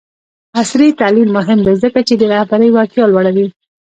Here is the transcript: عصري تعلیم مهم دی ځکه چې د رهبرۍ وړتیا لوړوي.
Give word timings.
عصري 0.59 0.87
تعلیم 0.99 1.29
مهم 1.37 1.59
دی 1.67 1.73
ځکه 1.83 1.99
چې 2.07 2.13
د 2.17 2.23
رهبرۍ 2.31 2.69
وړتیا 2.71 3.05
لوړوي. 3.09 3.47